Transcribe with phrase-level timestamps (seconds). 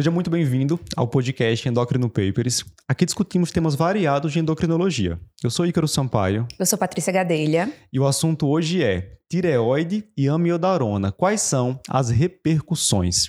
[0.00, 2.64] Seja muito bem-vindo ao podcast Endocrino Papers.
[2.86, 5.18] Aqui discutimos temas variados de endocrinologia.
[5.42, 6.46] Eu sou Ícaro Sampaio.
[6.56, 7.72] Eu sou Patrícia Gadelha.
[7.92, 11.10] E o assunto hoje é tireoide e amiodarona.
[11.10, 13.28] Quais são as repercussões?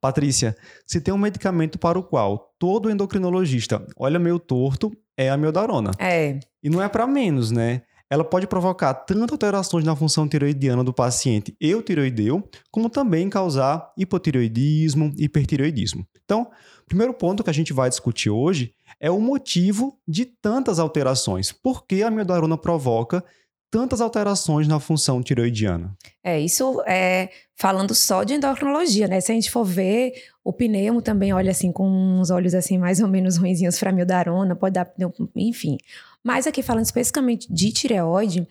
[0.00, 0.56] Patrícia,
[0.86, 5.90] se tem um medicamento para o qual todo endocrinologista olha meio torto, é a amiodarona.
[5.98, 6.38] É.
[6.62, 7.82] E não é para menos, né?
[8.12, 15.14] Ela pode provocar tanto alterações na função tiroidiana do paciente eutiroideu, como também causar hipotiroidismo,
[15.16, 16.06] hipertiroidismo.
[16.22, 16.42] Então,
[16.82, 21.52] o primeiro ponto que a gente vai discutir hoje é o motivo de tantas alterações.
[21.52, 23.24] Por que a amiodarona provoca
[23.70, 25.96] tantas alterações na função tiroidiana?
[26.22, 29.22] É, isso é falando só de endocrinologia, né?
[29.22, 30.12] Se a gente for ver,
[30.44, 34.54] o pneumo também olha assim com uns olhos assim mais ou menos ruinzinhos para amiodarona,
[34.54, 34.92] pode dar,
[35.34, 35.78] enfim.
[36.24, 38.46] Mas aqui falando especificamente de tireoide,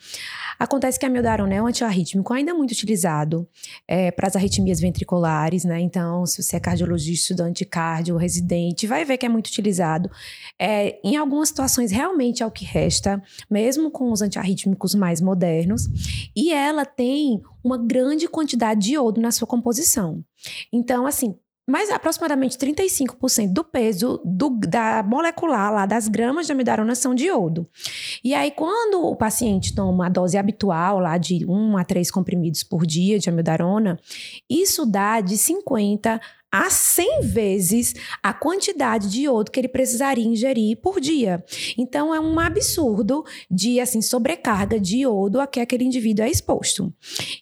[0.60, 3.48] acontece que a amiodarona é um antiarrítmico ainda muito utilizado
[3.88, 5.80] é, para as arritmias ventriculares, né?
[5.80, 10.12] Então, se você é cardiologista, estudante de cardio, residente, vai ver que é muito utilizado.
[10.60, 15.88] É, em algumas situações, realmente é o que resta, mesmo com os antiarrítmicos mais modernos.
[16.36, 20.24] E ela tem uma grande quantidade de iodo na sua composição.
[20.74, 21.36] Então, assim,
[21.72, 27.28] mas aproximadamente 35% do peso do, da molecular lá das gramas de amidarona são de
[27.28, 27.66] iodo.
[28.22, 32.62] E aí, quando o paciente toma a dose habitual lá de 1 a 3 comprimidos
[32.62, 33.98] por dia de amidarona,
[34.50, 36.20] isso dá de 50
[36.52, 41.44] a 100 vezes a quantidade de iodo que ele precisaria ingerir por dia.
[41.78, 46.94] Então é um absurdo de assim sobrecarga de iodo a que aquele indivíduo é exposto.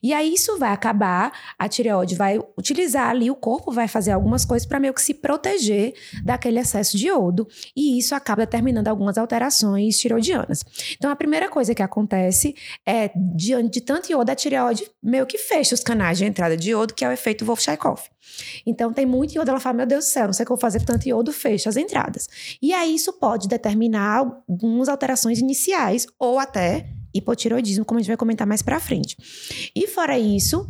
[0.03, 4.45] E aí isso vai acabar, a tireoide vai utilizar ali o corpo vai fazer algumas
[4.45, 5.93] coisas para meio que se proteger
[6.23, 10.63] daquele excesso de iodo e isso acaba determinando algumas alterações tireoidianas.
[10.95, 15.37] Então a primeira coisa que acontece é diante de tanto iodo a tireoide meio que
[15.37, 18.09] fecha os canais de entrada de iodo, que é o efeito Wolff-Chaikoff.
[18.65, 20.55] Então tem muito iodo, ela fala, meu Deus do céu, não sei o que eu
[20.55, 22.27] vou fazer tanto iodo, fecha as entradas.
[22.61, 24.17] E aí isso pode determinar
[24.47, 29.17] algumas alterações iniciais ou até hipotiroidismo, como a gente vai comentar mais para frente.
[29.75, 30.69] E fora isso,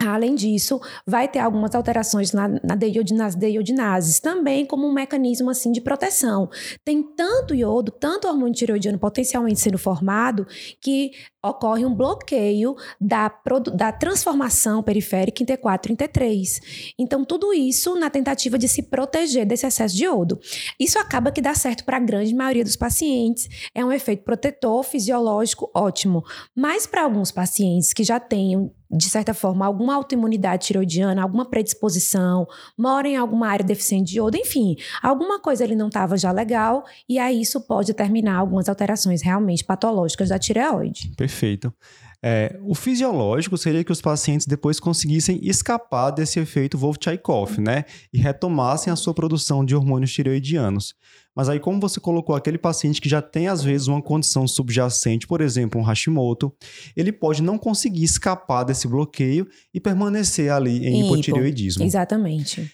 [0.00, 5.70] Além disso, vai ter algumas alterações na, na deiodinase, deiodinases, também como um mecanismo assim
[5.70, 6.50] de proteção.
[6.84, 10.46] Tem tanto iodo, tanto hormônio tireoidiano potencialmente sendo formado,
[10.80, 11.12] que
[11.42, 13.30] ocorre um bloqueio da,
[13.74, 16.92] da transformação periférica em T4 em T3.
[16.98, 20.40] Então, tudo isso na tentativa de se proteger desse excesso de iodo.
[20.80, 23.48] Isso acaba que dá certo para a grande maioria dos pacientes.
[23.74, 26.24] É um efeito protetor fisiológico ótimo.
[26.56, 32.46] Mas para alguns pacientes que já têm de certa forma, alguma autoimunidade tiroidiana, alguma predisposição,
[32.76, 36.84] mora em alguma área deficiente de iodo, enfim, alguma coisa ele não estava já legal,
[37.08, 41.12] e aí isso pode determinar algumas alterações realmente patológicas da tireoide.
[41.16, 41.72] Perfeito.
[42.26, 47.84] É, o fisiológico seria que os pacientes depois conseguissem escapar desse efeito Wolff-Chaikoff, né?
[48.10, 50.94] E retomassem a sua produção de hormônios tireoidianos.
[51.36, 55.26] Mas aí, como você colocou aquele paciente que já tem, às vezes, uma condição subjacente,
[55.26, 56.50] por exemplo, um Hashimoto,
[56.96, 61.84] ele pode não conseguir escapar desse bloqueio e permanecer ali em hipotireoidismo.
[61.84, 62.72] Exatamente.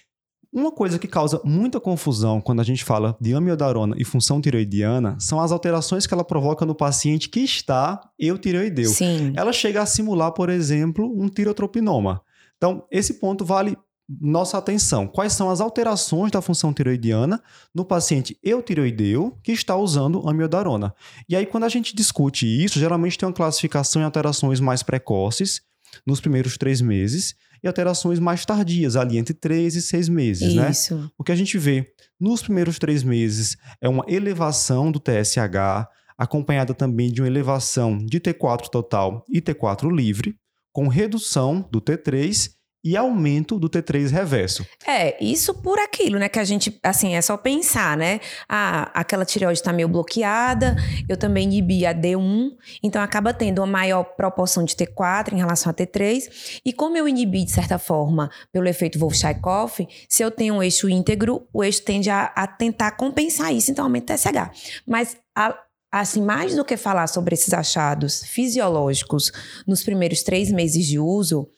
[0.52, 5.16] Uma coisa que causa muita confusão quando a gente fala de amiodarona e função tiroidiana
[5.20, 8.90] são as alterações que ela provoca no paciente que está eutireoideu.
[8.90, 9.32] Sim.
[9.36, 12.20] Ela chega a simular, por exemplo, um tirotropinoma.
[12.56, 13.76] Então, esse ponto vale
[14.20, 15.06] nossa atenção.
[15.06, 17.40] Quais são as alterações da função tiroidiana
[17.72, 20.92] no paciente eutireoideu que está usando amiodarona?
[21.28, 25.60] E aí, quando a gente discute isso, geralmente tem uma classificação em alterações mais precoces,
[26.04, 30.70] nos primeiros três meses, e alterações mais tardias, ali entre três e seis meses, né?
[30.70, 30.96] Isso.
[30.96, 31.08] né?
[31.18, 36.74] O que a gente vê nos primeiros três meses é uma elevação do TSH, acompanhada
[36.74, 40.36] também de uma elevação de T4 total e T4 livre,
[40.72, 42.50] com redução do T3
[42.82, 44.66] e aumento do T3 reverso.
[44.86, 46.28] É, isso por aquilo, né?
[46.28, 48.20] Que a gente, assim, é só pensar, né?
[48.48, 50.76] Ah, aquela tireoide está meio bloqueada,
[51.08, 52.50] eu também inibi a D1,
[52.82, 56.60] então acaba tendo uma maior proporção de T4 em relação a T3.
[56.64, 60.88] E como eu inibi, de certa forma, pelo efeito Wolff-Chaikoff, se eu tenho um eixo
[60.88, 64.82] íntegro, o eixo tende a, a tentar compensar isso, então aumenta o TSH.
[64.86, 65.54] Mas a,
[65.92, 69.32] assim, mais do que falar sobre esses achados fisiológicos
[69.66, 71.48] nos primeiros três meses de uso,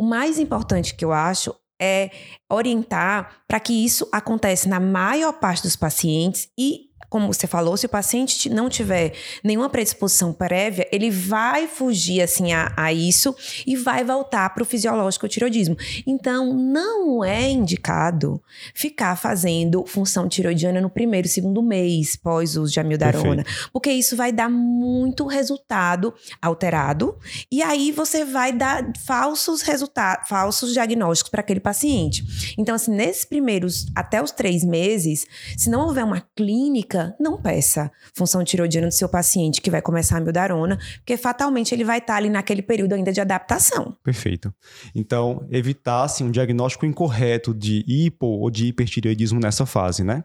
[0.00, 2.10] o mais importante que eu acho é
[2.50, 7.86] orientar para que isso aconteça na maior parte dos pacientes e como você falou, se
[7.86, 9.12] o paciente não tiver
[9.42, 13.34] nenhuma predisposição prévia, ele vai fugir assim a, a isso
[13.66, 15.76] e vai voltar para o fisiológico tiroidismo.
[16.06, 18.40] Então, não é indicado
[18.72, 23.70] ficar fazendo função tiroidiana no primeiro e segundo mês pós uso de amiodarona, Perfeito.
[23.72, 27.18] porque isso vai dar muito resultado alterado
[27.50, 32.24] e aí você vai dar falsos resultados, falsos diagnósticos para aquele paciente.
[32.56, 35.26] Então, assim, nesses primeiros até os três meses,
[35.56, 40.16] se não houver uma clínica não peça função tiroidiana do seu paciente que vai começar
[40.16, 43.96] a mildarona, porque fatalmente ele vai estar ali naquele período ainda de adaptação.
[44.02, 44.52] Perfeito.
[44.94, 50.24] Então, evitar assim, um diagnóstico incorreto de hipo ou de hipertireoidismo nessa fase, né?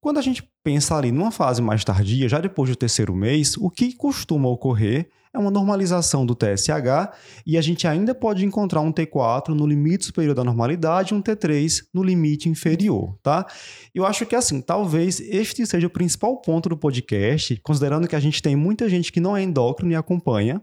[0.00, 3.70] Quando a gente pensa ali numa fase mais tardia, já depois do terceiro mês, o
[3.70, 7.12] que costuma ocorrer é uma normalização do TSH
[7.44, 11.20] e a gente ainda pode encontrar um T4 no limite superior da normalidade e um
[11.20, 13.44] T3 no limite inferior, tá?
[13.92, 18.20] Eu acho que assim, talvez este seja o principal ponto do podcast, considerando que a
[18.20, 20.62] gente tem muita gente que não é endócrino e acompanha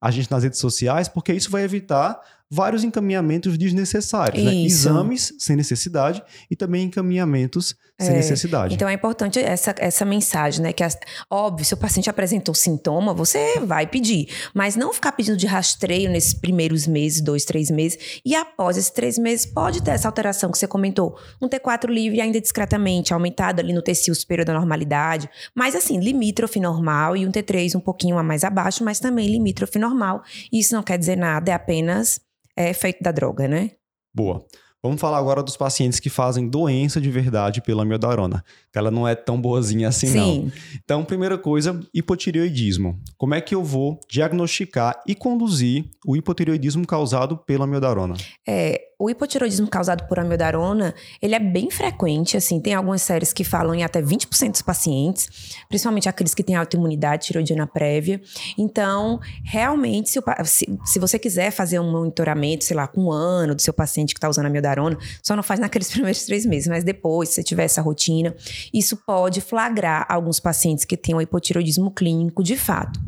[0.00, 2.18] a gente nas redes sociais, porque isso vai evitar
[2.50, 4.54] vários encaminhamentos desnecessários, né?
[4.54, 8.04] exames sem necessidade e também encaminhamentos é.
[8.04, 8.74] sem necessidade.
[8.74, 10.72] Então é importante essa, essa mensagem, né?
[10.72, 10.96] Que, as,
[11.30, 16.10] óbvio, se o paciente apresentou sintoma, você vai pedir, mas não ficar pedindo de rastreio
[16.10, 20.50] nesses primeiros meses, dois, três meses, e após esses três meses pode ter essa alteração
[20.50, 25.28] que você comentou, um T4 livre ainda discretamente, aumentado ali no tecido superior da normalidade,
[25.54, 29.78] mas assim, limítrofe normal e um T3 um pouquinho a mais abaixo, mas também limítrofe
[29.78, 30.22] normal.
[30.52, 32.20] Isso não quer dizer nada, é apenas
[32.58, 33.70] é efeito da droga, né?
[34.12, 34.44] Boa.
[34.82, 39.08] Vamos falar agora dos pacientes que fazem doença de verdade pela amiodarona, que ela não
[39.08, 40.18] é tão boazinha assim Sim.
[40.18, 40.52] não.
[40.74, 43.00] Então, primeira coisa, hipotireoidismo.
[43.16, 48.14] Como é que eu vou diagnosticar e conduzir o hipotireoidismo causado pela amiodarona?
[48.46, 50.92] É, o hipotiroidismo causado por amiodarona,
[51.22, 55.54] ele é bem frequente, assim, tem algumas séries que falam em até 20% dos pacientes,
[55.68, 58.20] principalmente aqueles que têm autoimunidade tiroidiana prévia.
[58.58, 63.12] Então, realmente, se, o, se, se, você quiser fazer um monitoramento, sei lá, com um
[63.12, 66.66] ano do seu paciente que está usando amiodarona, só não faz naqueles primeiros três meses,
[66.66, 68.34] mas depois, se você tiver essa rotina,
[68.74, 72.98] isso pode flagrar alguns pacientes que têm o hipotiroidismo clínico de fato.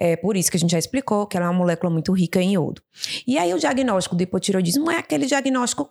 [0.00, 2.42] É por isso que a gente já explicou que ela é uma molécula muito rica
[2.42, 2.82] em iodo.
[3.24, 5.35] E aí, o diagnóstico do hipotiroidismo é aquele diagnóstico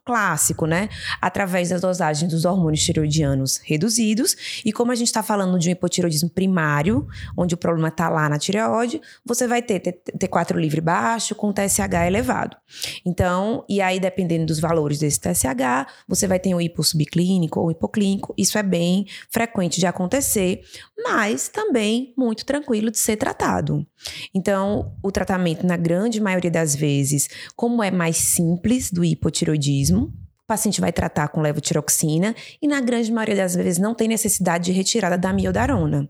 [0.06, 0.90] clássico, né?
[1.22, 4.62] Através das dosagens dos hormônios tiroidianos reduzidos.
[4.64, 7.08] E como a gente está falando de um hipotiroidismo primário,
[7.38, 12.08] onde o problema está lá na tireoide, você vai ter T4 livre baixo com TSH
[12.08, 12.58] elevado.
[13.06, 17.72] Então, e aí, dependendo dos valores desse TSH, você vai ter um hipo subclínico ou
[17.72, 18.34] hipoclínico.
[18.38, 20.62] Isso é bem frequente de acontecer,
[21.04, 23.86] mas também muito tranquilo de ser tratado.
[24.34, 29.04] Então, o tratamento, na grande maioria das vezes, como é mais simples do
[29.36, 30.14] hipotiroidismo,
[30.46, 34.66] o paciente vai tratar com levotiroxina e, na grande maioria das vezes, não tem necessidade
[34.66, 36.08] de retirada da miodarona.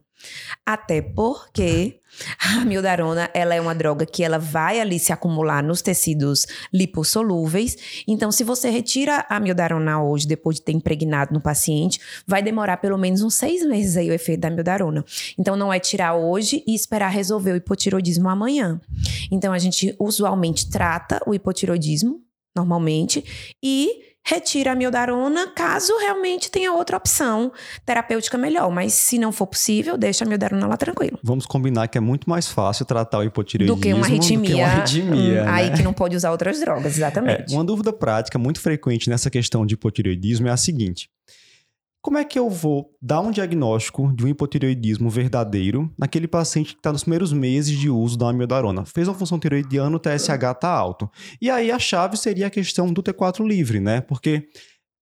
[0.66, 2.02] Até porque
[2.40, 7.78] a amiodarona, ela é uma droga que ela vai ali se acumular nos tecidos lipossolúveis.
[8.08, 12.78] Então, se você retira a amiodarona hoje, depois de ter impregnado no paciente, vai demorar
[12.78, 15.06] pelo menos uns seis meses aí o efeito da amiodarona.
[15.38, 18.82] Então, não é tirar hoje e esperar resolver o hipotiroidismo amanhã.
[19.32, 22.25] Então, a gente usualmente trata o hipotiroidismo,
[22.56, 23.24] normalmente,
[23.64, 27.52] e retira a miodarona caso realmente tenha outra opção
[27.86, 28.72] terapêutica melhor.
[28.72, 31.20] Mas se não for possível, deixa a miodarona lá tranquilo.
[31.24, 34.50] Vamos combinar que é muito mais fácil tratar o hipotireoidismo do que uma arritmia.
[34.50, 35.52] Que uma arritmia hum, né?
[35.52, 37.54] Aí que não pode usar outras drogas, exatamente.
[37.54, 41.08] É, uma dúvida prática muito frequente nessa questão de hipotireoidismo é a seguinte.
[42.06, 46.80] Como é que eu vou dar um diagnóstico de um hipotireoidismo verdadeiro naquele paciente que
[46.80, 48.86] está nos primeiros meses de uso da amiodarona?
[48.86, 51.10] Fez uma função tireoidiana, o TSH está alto.
[51.42, 54.02] E aí a chave seria a questão do T4 livre, né?
[54.02, 54.44] Porque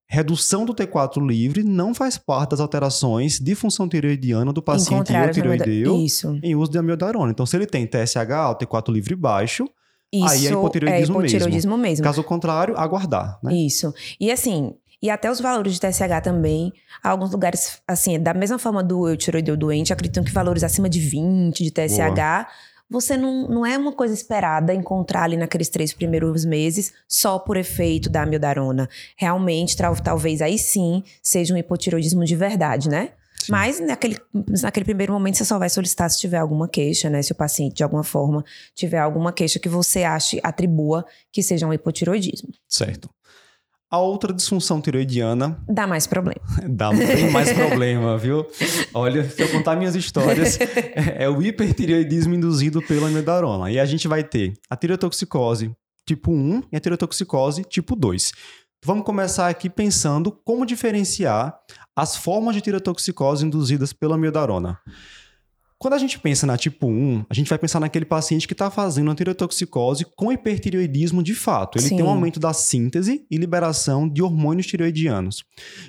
[0.07, 5.97] redução do T4 livre não faz parte das alterações de função tireoidiana do paciente tireoideu
[6.41, 7.31] em uso de amiodarona.
[7.31, 9.67] Então, se ele tem TSH alto, T4 livre baixo,
[10.13, 11.83] isso aí é hipotireoidismo, é hipotireoidismo mesmo.
[11.83, 12.03] mesmo.
[12.03, 13.51] Caso contrário, aguardar, né?
[13.55, 13.91] Isso.
[14.19, 16.71] E assim, e até os valores de TSH também.
[17.03, 21.61] Alguns lugares, assim, da mesma forma do eutiroideu doente, acreditam que valores acima de 20
[21.61, 22.47] de TSH, Boa.
[22.89, 27.57] você não, não é uma coisa esperada encontrar ali naqueles três primeiros meses só por
[27.57, 28.87] efeito da amiodarona.
[29.17, 33.09] Realmente, talvez aí sim seja um hipotiroidismo de verdade, né?
[33.43, 33.51] Sim.
[33.51, 34.17] Mas naquele,
[34.61, 37.21] naquele primeiro momento você só vai solicitar se tiver alguma queixa, né?
[37.21, 38.41] Se o paciente, de alguma forma,
[38.73, 42.53] tiver alguma queixa que você ache, atribua que seja um hipotiroidismo.
[42.69, 43.09] Certo.
[43.93, 45.63] A outra disfunção tiroidiana.
[45.69, 46.41] Dá mais problema.
[46.67, 48.43] Dá bem mais problema, viu?
[48.91, 50.57] Olha, se eu contar minhas histórias,
[51.15, 53.69] é, é o hipertireoidismo induzido pela amidarona.
[53.69, 55.71] E a gente vai ter a tireotoxicose
[56.07, 58.31] tipo 1 e a tireotoxicose tipo 2.
[58.31, 58.41] Então,
[58.83, 61.55] vamos começar aqui pensando como diferenciar
[61.95, 64.79] as formas de tirotoxicose induzidas pela amiodarona.
[65.83, 68.71] Quando a gente pensa na tipo 1, a gente vai pensar naquele paciente que está
[68.71, 71.77] fazendo uma tireotoxicose com hipertireoidismo de fato.
[71.77, 71.97] Ele Sim.
[71.97, 75.43] tem um aumento da síntese e liberação de hormônios tireoidianos.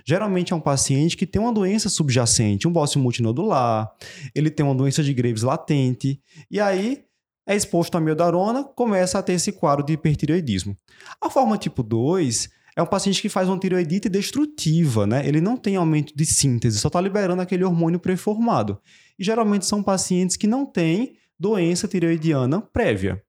[0.05, 3.89] Geralmente é um paciente que tem uma doença subjacente, um bócio multinodular,
[4.35, 6.21] ele tem uma doença de Graves latente,
[6.51, 7.05] e aí
[7.47, 10.77] é exposto à miodarona, começa a ter esse quadro de hipertireoidismo.
[11.23, 15.26] A forma tipo 2 é um paciente que faz uma tireoidite destrutiva, né?
[15.26, 18.81] Ele não tem aumento de síntese, só está liberando aquele hormônio pré-formado
[19.19, 23.23] e geralmente são pacientes que não têm doença tireoidiana prévia.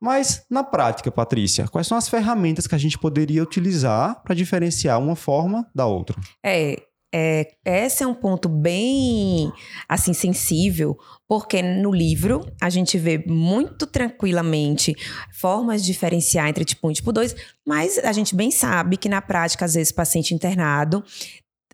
[0.00, 5.00] Mas, na prática, Patrícia, quais são as ferramentas que a gente poderia utilizar para diferenciar
[5.00, 6.16] uma forma da outra?
[6.44, 6.82] É,
[7.16, 9.52] é, esse é um ponto bem
[9.88, 14.96] assim sensível, porque no livro a gente vê muito tranquilamente
[15.32, 19.08] formas de diferenciar entre tipo 1 e tipo 2, mas a gente bem sabe que
[19.08, 21.04] na prática, às vezes, paciente internado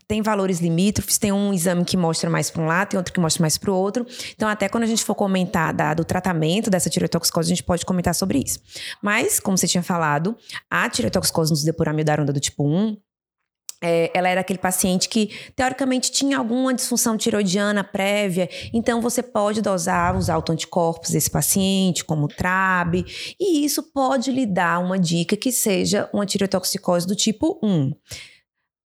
[0.06, 3.20] tem valores limítrofes, tem um exame que mostra mais para um lado, tem outro que
[3.20, 4.04] mostra mais para o outro.
[4.34, 7.86] Então, até quando a gente for comentar da, do tratamento dessa tireotoxicose, a gente pode
[7.86, 8.58] comentar sobre isso.
[9.00, 10.36] Mas, como você tinha falado,
[10.68, 12.96] a tireotoxicose nos depuramiodarona do tipo 1,
[13.82, 19.62] é, ela era aquele paciente que, teoricamente, tinha alguma disfunção tiroidiana prévia, então você pode
[19.62, 23.04] dosar os autoanticorpos desse paciente, como o TRAB,
[23.40, 27.92] e isso pode lhe dar uma dica que seja uma tireotoxicose do tipo 1.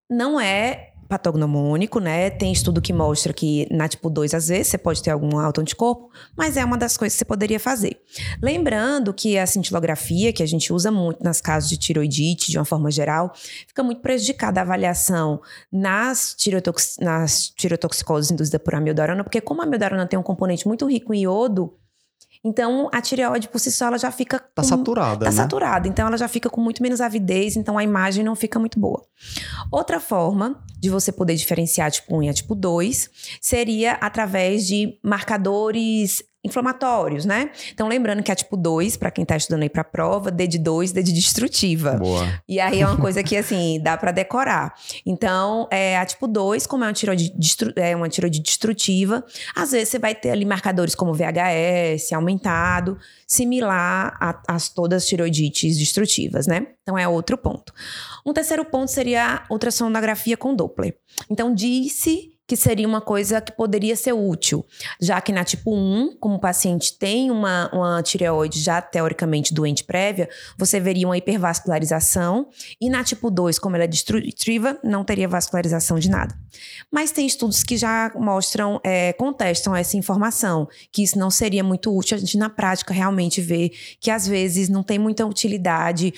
[0.09, 2.29] Não é patognomônico, né?
[2.29, 6.09] Tem estudo que mostra que na tipo 2, às vezes, você pode ter algum autoanticorpo,
[6.35, 8.01] mas é uma das coisas que você poderia fazer.
[8.41, 12.65] Lembrando que a cintilografia, que a gente usa muito nas casos de tiroidite, de uma
[12.65, 13.33] forma geral,
[13.67, 19.65] fica muito prejudicada a avaliação nas, tirotox nas tirotoxicoses induzidas por amiodarona, porque como a
[19.65, 21.73] amiodarona tem um componente muito rico em iodo,
[22.47, 24.37] então, a tireoide por si só ela já fica.
[24.37, 25.25] Tá com, saturada.
[25.25, 25.35] Tá né?
[25.35, 25.87] saturada.
[25.87, 29.03] Então, ela já fica com muito menos avidez, então a imagem não fica muito boa.
[29.71, 33.09] Outra forma de você poder diferenciar tipo 1 e a tipo 2
[33.41, 37.49] seria através de marcadores inflamatórios, né?
[37.73, 40.59] Então, lembrando que a tipo 2, para quem está estudando aí para prova, D de
[40.59, 41.93] 2, D de destrutiva.
[41.93, 42.41] Boa.
[42.47, 44.73] E aí é uma coisa que, assim, dá para decorar.
[45.05, 49.25] Então, é, a tipo 2, como é uma tiroide, destru, é uma tiroide destrutiva,
[49.55, 52.97] às vezes você vai ter ali marcadores como VHS aumentado,
[53.27, 56.67] similar às todas as tiroidites destrutivas, né?
[56.83, 57.73] Então, é outro ponto.
[58.25, 60.95] Um terceiro ponto seria a ultrassonografia com Doppler.
[61.29, 64.65] Então, disse que seria uma coisa que poderia ser útil,
[65.01, 69.83] já que na tipo 1, como o paciente tem uma, uma tireoide já teoricamente doente
[69.83, 72.47] prévia, você veria uma hipervascularização,
[72.79, 76.37] e na tipo 2, como ela é destrutiva, não teria vascularização de nada.
[76.91, 81.95] Mas tem estudos que já mostram, é, contestam essa informação, que isso não seria muito
[81.95, 86.13] útil, a gente na prática realmente vê que às vezes não tem muita utilidade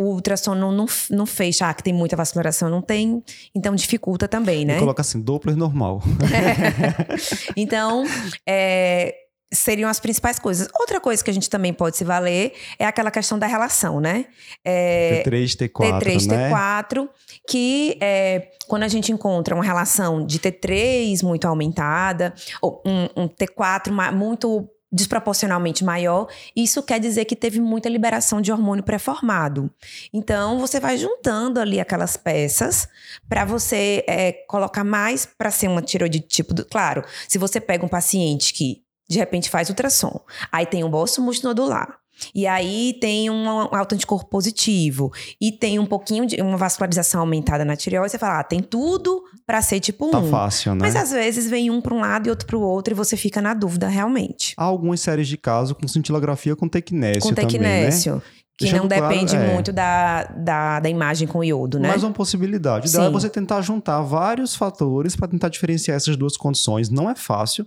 [0.00, 3.22] o ultrassom não, não, não fecha, ah, que tem muita vascularização, não tem,
[3.54, 4.76] então dificulta também, né?
[4.76, 6.02] E coloca assim, Doppler normal.
[6.32, 7.20] É.
[7.56, 8.04] Então,
[8.48, 9.14] é,
[9.52, 10.68] seriam as principais coisas.
[10.78, 14.26] Outra coisa que a gente também pode se valer é aquela questão da relação, né?
[14.64, 16.50] É, T3, T4, T3, né?
[16.50, 17.08] T4,
[17.48, 23.28] que é, quando a gente encontra uma relação de T3 muito aumentada, ou um, um
[23.28, 29.70] T4 muito desproporcionalmente maior, isso quer dizer que teve muita liberação de hormônio pré-formado.
[30.12, 32.88] Então, você vai juntando ali aquelas peças
[33.28, 36.64] para você é, colocar mais para ser uma tiroide tipo do.
[36.64, 40.20] Claro, se você pega um paciente que de repente faz ultrassom,
[40.50, 41.99] aí tem um bolso multinodular,
[42.34, 47.64] e aí tem um alto anticorpo positivo e tem um pouquinho de uma vascularização aumentada
[47.64, 50.10] na tireoide, você fala, ah, tem tudo para ser tipo 1.
[50.10, 50.80] Tá fácil, né?
[50.82, 53.16] Mas às vezes vem um para um lado e outro para o outro e você
[53.16, 54.54] fica na dúvida realmente.
[54.56, 58.12] Há algumas séries de casos com cintilografia com tecnésio com tecnésio.
[58.12, 58.40] Também, né?
[58.56, 59.54] Que Deixando não depende claro, é.
[59.54, 61.88] muito da, da, da, imagem com iodo, né?
[61.88, 62.90] Mas uma possibilidade.
[62.90, 63.00] Sim.
[63.00, 66.90] é você tentar juntar vários fatores para tentar diferenciar essas duas condições.
[66.90, 67.66] Não é fácil.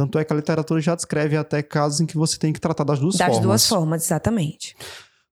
[0.00, 2.84] Tanto é que a literatura já descreve até casos em que você tem que tratar
[2.84, 3.36] das duas das formas.
[3.36, 4.74] Das duas formas, exatamente.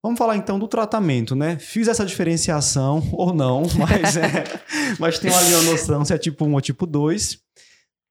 [0.03, 1.59] Vamos falar então do tratamento, né?
[1.59, 4.45] Fiz essa diferenciação ou não, mas, é,
[5.01, 7.39] mas tem ali uma noção se é tipo 1 ou tipo 2.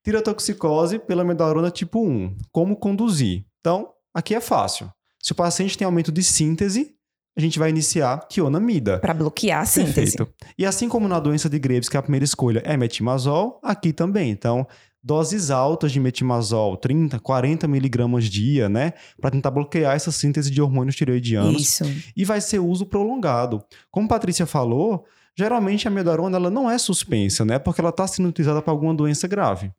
[0.03, 2.35] Tirotoxicose pela medarona tipo 1.
[2.51, 3.45] Como conduzir?
[3.59, 4.89] Então, aqui é fácil.
[5.21, 6.95] Se o paciente tem aumento de síntese,
[7.37, 8.97] a gente vai iniciar quionamida.
[8.97, 10.17] Para bloquear a síntese.
[10.17, 10.27] Perfeito.
[10.57, 14.31] E assim como na doença de Graves, que a primeira escolha é metimazol, aqui também.
[14.31, 14.65] Então,
[15.07, 18.91] doses altas de metimazol, 30, 40 miligramas dia, né?
[19.21, 21.61] Para tentar bloquear essa síntese de hormônios tireoidianos.
[21.61, 21.85] Isso.
[22.15, 23.63] E vai ser uso prolongado.
[23.89, 27.57] Como a Patrícia falou, geralmente a medarona ela não é suspensa, né?
[27.57, 29.71] Porque ela está sendo utilizada para alguma doença grave.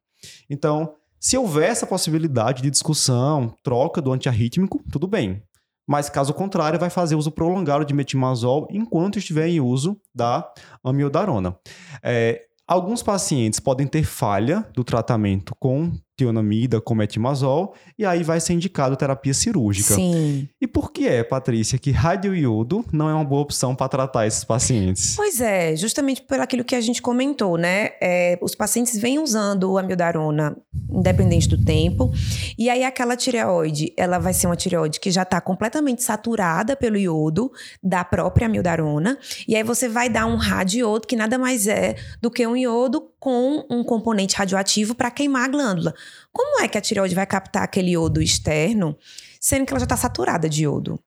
[0.48, 5.42] Então, se houver essa possibilidade de discussão, troca do antiarrítmico, tudo bem.
[5.86, 10.50] mas caso contrário, vai fazer uso prolongado de metimazol enquanto estiver em uso da
[10.82, 11.56] amiodarona.
[12.02, 18.40] É, alguns pacientes podem ter falha do tratamento com tionamida com metimazol, e aí vai
[18.40, 19.94] ser indicado terapia cirúrgica.
[19.94, 20.48] Sim.
[20.60, 24.42] E por que é, Patrícia, que radioiodo não é uma boa opção para tratar esses
[24.42, 25.14] pacientes?
[25.14, 27.90] Pois é, justamente por aquilo que a gente comentou, né?
[28.02, 30.56] É, os pacientes vêm usando o amiodarona
[30.90, 32.10] independente do tempo,
[32.58, 36.96] e aí aquela tireoide, ela vai ser uma tireoide que já está completamente saturada pelo
[36.96, 41.94] iodo da própria amiodarona, e aí você vai dar um radiodo que nada mais é
[42.20, 45.94] do que um iodo com um componente radioativo para queimar a glândula.
[46.32, 48.96] Como é que a tireoide vai captar aquele iodo externo,
[49.40, 51.00] sendo que ela já está saturada de iodo?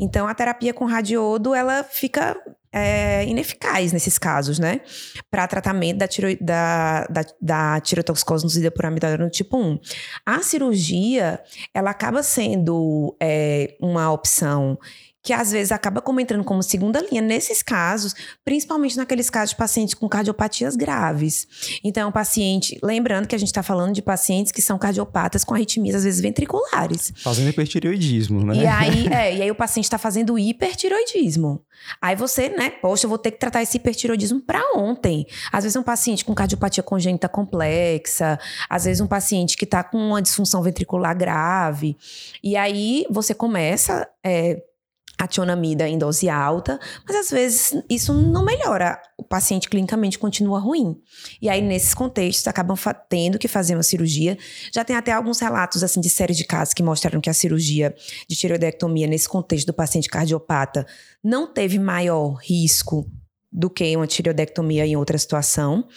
[0.00, 2.36] Então, a terapia com radiodo, ela fica
[2.72, 4.80] é, ineficaz nesses casos, né?
[5.30, 9.78] Para tratamento da, tiro, da, da, da tirotoxicose induzida por amidalona tipo 1.
[10.26, 11.40] A cirurgia,
[11.72, 14.78] ela acaba sendo é, uma opção
[15.22, 19.56] que às vezes acaba como entrando como segunda linha nesses casos, principalmente naqueles casos de
[19.56, 21.46] pacientes com cardiopatias graves.
[21.82, 25.54] Então, o paciente, lembrando que a gente está falando de pacientes que são cardiopatas com
[25.54, 27.12] arritmias, às vezes ventriculares.
[27.16, 28.56] Fazendo hipertireoidismo, né?
[28.56, 31.62] E aí, é, e aí o paciente está fazendo hipertireoidismo.
[32.00, 35.26] Aí você, né, poxa, eu vou ter que tratar esse hipertireoidismo para ontem.
[35.52, 39.98] Às vezes um paciente com cardiopatia congênita complexa, às vezes um paciente que está com
[39.98, 41.96] uma disfunção ventricular grave.
[42.42, 44.62] E aí você começa é,
[45.18, 49.00] a tionamida em dose alta, mas às vezes isso não melhora.
[49.16, 50.96] O paciente clinicamente continua ruim.
[51.42, 52.76] E aí, nesses contextos, acabam
[53.08, 54.38] tendo que fazer uma cirurgia.
[54.72, 57.94] Já tem até alguns relatos, assim, de séries de casos que mostraram que a cirurgia
[58.28, 60.86] de tireoidectomia, nesse contexto do paciente cardiopata,
[61.22, 63.10] não teve maior risco
[63.50, 65.88] do que uma tireoidectomia em outra situação,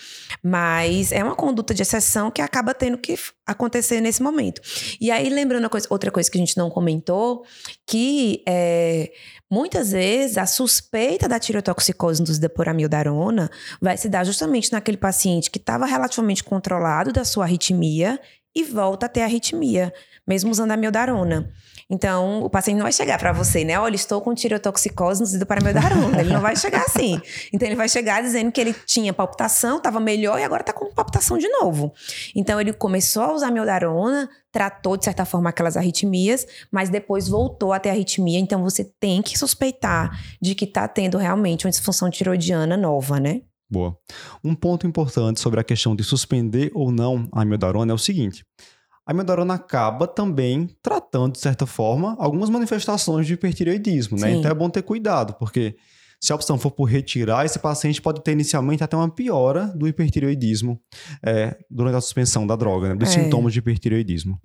[0.41, 3.15] mas é uma conduta de exceção que acaba tendo que
[3.45, 4.61] acontecer nesse momento.
[4.99, 7.43] E aí, lembrando coisa, outra coisa que a gente não comentou,
[7.85, 9.11] que é,
[9.49, 13.49] muitas vezes a suspeita da tireotoxicose induzida por amiodarona
[13.81, 18.19] vai se dar justamente naquele paciente que estava relativamente controlado da sua arritmia
[18.55, 19.93] e volta a ter arritmia,
[20.31, 21.51] mesmo usando a amiodarona.
[21.89, 23.77] Então, o paciente não vai chegar para você, né?
[23.77, 26.21] Olha, estou com tireotoxicose induzida para amiodarona.
[26.21, 27.19] Ele não vai chegar assim.
[27.51, 30.89] Então, ele vai chegar dizendo que ele tinha palpitação, estava melhor e agora está com
[30.93, 31.91] palpitação de novo.
[32.33, 37.73] Então, ele começou a usar amiodarona, tratou, de certa forma, aquelas arritmias, mas depois voltou
[37.73, 38.39] a ter arritmia.
[38.39, 43.41] Então, você tem que suspeitar de que está tendo realmente uma disfunção tiroidiana nova, né?
[43.69, 43.97] Boa.
[44.41, 48.45] Um ponto importante sobre a questão de suspender ou não a amiodarona é o seguinte
[49.05, 54.31] a amiodarona acaba também tratando, de certa forma, algumas manifestações de hipertireoidismo, né?
[54.31, 54.39] Sim.
[54.39, 55.75] Então é bom ter cuidado, porque
[56.19, 59.87] se a opção for por retirar, esse paciente pode ter inicialmente até uma piora do
[59.87, 60.79] hipertireoidismo
[61.25, 62.95] é, durante a suspensão da droga, né?
[62.95, 63.23] dos é.
[63.23, 64.39] sintomas de hipertireoidismo.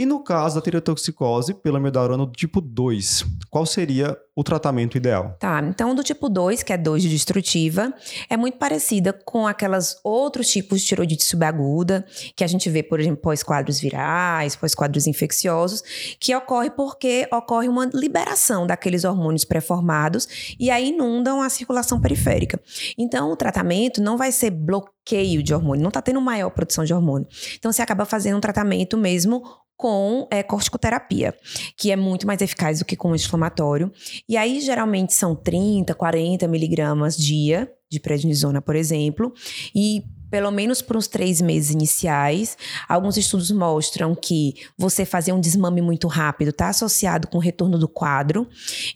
[0.00, 5.36] E no caso da tireotoxicose pela amiodarona do tipo 2, qual seria o tratamento ideal?
[5.38, 7.92] Tá, então do tipo 2, que é 2 de destrutiva,
[8.30, 12.98] é muito parecida com aquelas outros tipos de tiroidite subaguda, que a gente vê, por
[12.98, 15.82] exemplo, pós-quadros virais, pós-quadros infecciosos,
[16.18, 22.58] que ocorre porque ocorre uma liberação daqueles hormônios pré-formados e aí inundam a circulação periférica.
[22.96, 26.94] Então o tratamento não vai ser bloqueio de hormônio, não está tendo maior produção de
[26.94, 27.28] hormônio.
[27.58, 29.42] Então você acaba fazendo um tratamento mesmo
[29.80, 31.34] com é, corticoterapia,
[31.74, 33.90] que é muito mais eficaz do que com o inflamatório.
[34.28, 39.32] E aí, geralmente, são 30, 40 miligramas dia de prednisona, por exemplo.
[39.74, 42.58] E pelo menos por uns três meses iniciais.
[42.86, 47.78] Alguns estudos mostram que você fazer um desmame muito rápido está associado com o retorno
[47.78, 48.46] do quadro.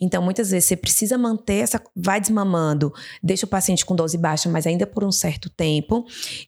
[0.00, 1.82] Então, muitas vezes você precisa manter essa.
[1.96, 2.92] Vai desmamando,
[3.22, 6.04] deixa o paciente com dose baixa, mas ainda por um certo tempo.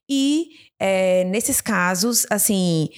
[0.08, 2.90] E é, nesses casos, assim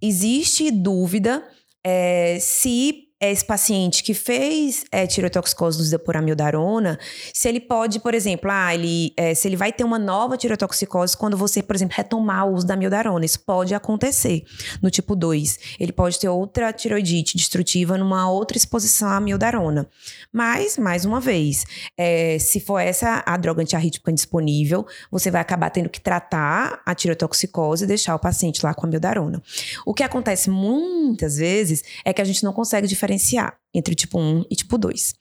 [0.00, 1.46] existe dúvida
[1.82, 6.98] é, se esse paciente que fez é, tirotoxicose amiodarona,
[7.32, 11.16] se ele pode, por exemplo, ah, ele, é, se ele vai ter uma nova tirotoxicose
[11.16, 13.24] quando você, por exemplo, retomar o uso da amiodarona.
[13.24, 14.44] Isso pode acontecer
[14.82, 15.58] no tipo 2.
[15.80, 19.88] Ele pode ter outra tiroidite destrutiva numa outra exposição à amiodarona.
[20.32, 21.64] Mas, mais uma vez,
[21.96, 26.94] é, se for essa a droga antiarrítmica disponível, você vai acabar tendo que tratar a
[26.94, 29.42] tirotoxicose e deixar o paciente lá com a amiodarona.
[29.84, 34.18] O que acontece muitas vezes é que a gente não consegue diferenciar diferenciar entre tipo
[34.18, 35.14] 1 e tipo 2.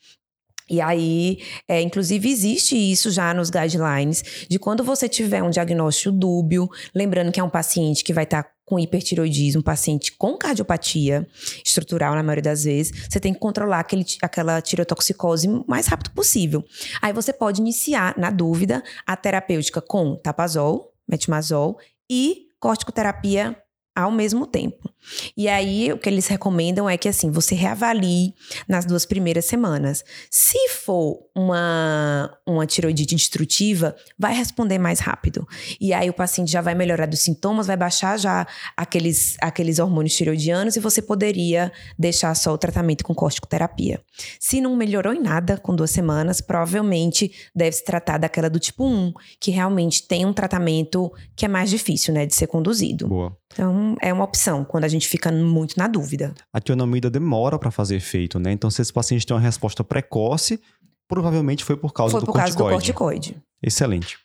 [0.67, 6.11] E aí, é, inclusive, existe isso já nos guidelines de quando você tiver um diagnóstico
[6.11, 11.27] dúbio, lembrando que é um paciente que vai estar tá com hipertiroidismo, paciente com cardiopatia
[11.63, 16.09] estrutural, na maioria das vezes, você tem que controlar aquele, aquela tirotoxicose o mais rápido
[16.15, 16.63] possível.
[16.99, 21.77] Aí você pode iniciar, na dúvida, a terapêutica com tapazol, metimazol
[22.09, 23.55] e corticoterapia
[23.95, 24.89] ao mesmo tempo.
[25.37, 28.33] E aí, o que eles recomendam é que, assim, você reavalie
[28.67, 30.03] nas duas primeiras semanas.
[30.29, 35.47] Se for uma, uma tiroidite destrutiva, vai responder mais rápido.
[35.79, 40.15] E aí, o paciente já vai melhorar dos sintomas, vai baixar já aqueles, aqueles hormônios
[40.15, 44.01] tiroidianos e você poderia deixar só o tratamento com corticoterapia.
[44.39, 48.85] Se não melhorou em nada com duas semanas, provavelmente deve se tratar daquela do tipo
[48.85, 53.07] 1, que realmente tem um tratamento que é mais difícil, né, de ser conduzido.
[53.07, 53.37] Boa.
[53.55, 56.35] Então, é uma opção quando a gente fica muito na dúvida.
[56.51, 58.51] A tionamida demora para fazer efeito, né?
[58.51, 60.59] Então, se esse paciente tem uma resposta precoce,
[61.07, 62.93] provavelmente foi por causa Foi do por causa do corticoide.
[62.93, 63.43] corticoide.
[63.63, 64.17] Excelente.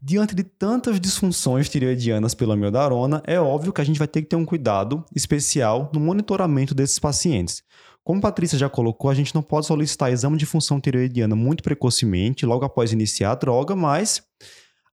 [0.00, 4.28] Diante de tantas disfunções tireoidianas pela amiodarona, é óbvio que a gente vai ter que
[4.28, 7.64] ter um cuidado especial no monitoramento desses pacientes.
[8.04, 11.64] Como a Patrícia já colocou, a gente não pode solicitar exame de função tireoidiana muito
[11.64, 14.22] precocemente, logo após iniciar a droga, mas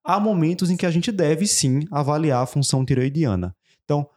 [0.03, 3.55] há momentos em que a gente deve sim avaliar a função tireoidiana.
[3.89, 4.08] Então,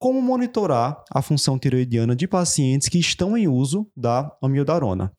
[0.00, 5.12] como monitorar a função tireoidiana de pacientes que estão em uso da amiodarona?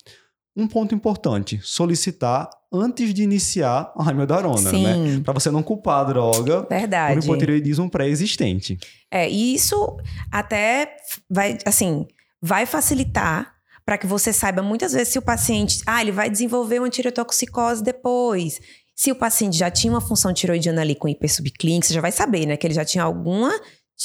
[0.54, 4.82] Um ponto importante, solicitar antes de iniciar a amiodarona, Sim.
[4.84, 5.22] né?
[5.24, 7.18] Para você não culpar a droga por Verdade.
[7.18, 8.76] hipotireoidismo pré-existente.
[9.10, 9.96] É, e isso
[10.30, 10.94] até
[11.30, 12.06] vai, assim,
[12.42, 13.54] vai facilitar
[13.86, 17.82] para que você saiba muitas vezes se o paciente, ah, ele vai desenvolver uma tireotoxicose
[17.82, 18.60] depois.
[18.94, 22.44] Se o paciente já tinha uma função tiroidiana ali com hipersubclínica, você já vai saber,
[22.44, 23.50] né, que ele já tinha alguma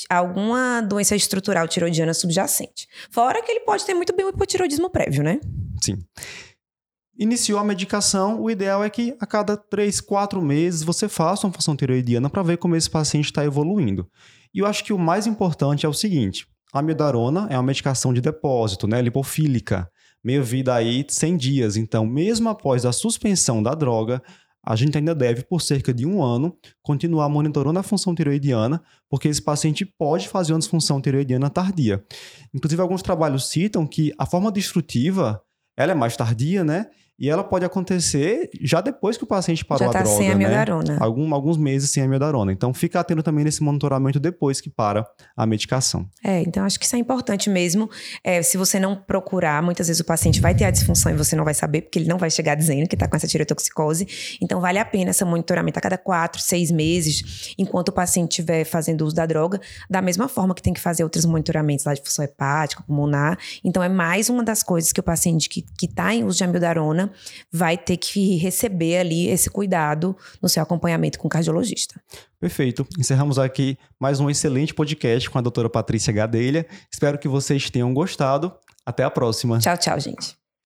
[0.10, 2.88] alguma doença estrutural tiroidiana subjacente.
[3.12, 5.40] Fora que ele pode ter muito bem um hipotiroidismo prévio, né?
[5.82, 5.98] Sim.
[7.18, 11.54] Iniciou a medicação, o ideal é que a cada 3, 4 meses você faça uma
[11.54, 14.08] função tireoidiana para ver como esse paciente está evoluindo.
[14.54, 18.14] E eu acho que o mais importante é o seguinte: a amiodarona é uma medicação
[18.14, 19.90] de depósito, né, lipofílica,
[20.24, 21.76] meia vida aí 100 dias.
[21.76, 24.22] Então, mesmo após a suspensão da droga,
[24.64, 29.28] a gente ainda deve, por cerca de um ano, continuar monitorando a função tireoidiana, porque
[29.28, 32.04] esse paciente pode fazer uma disfunção tireoidiana tardia.
[32.54, 35.42] Inclusive, alguns trabalhos citam que a forma destrutiva
[35.78, 36.88] ela é mais tardia, né?
[37.20, 40.28] E ela pode acontecer já depois que o paciente parou já tá a droga, sem
[40.32, 40.46] a né?
[40.46, 40.98] amiodarona.
[41.02, 42.52] Algum, alguns meses sem a amiodarona.
[42.54, 45.06] Então, fica atento também nesse monitoramento depois que para
[45.36, 46.08] a medicação.
[46.24, 47.90] É, então acho que isso é importante mesmo.
[48.24, 51.36] É, se você não procurar, muitas vezes o paciente vai ter a disfunção e você
[51.36, 54.38] não vai saber, porque ele não vai chegar dizendo que está com essa tireotoxicose.
[54.42, 58.64] Então vale a pena esse monitoramento a cada quatro, seis meses, enquanto o paciente estiver
[58.64, 62.02] fazendo uso da droga, da mesma forma que tem que fazer outros monitoramentos lá de
[62.02, 63.38] função hepática, pulmonar.
[63.64, 67.09] Então é mais uma das coisas que o paciente que está em uso de amiodarona
[67.52, 72.02] vai ter que receber ali esse cuidado no seu acompanhamento com o cardiologista.
[72.40, 72.88] Perfeito.
[72.98, 76.66] Encerramos aqui mais um excelente podcast com a doutora Patrícia Gadelha.
[76.92, 78.54] Espero que vocês tenham gostado.
[78.86, 79.60] Até a próxima.
[79.60, 80.39] Tchau, tchau, gente.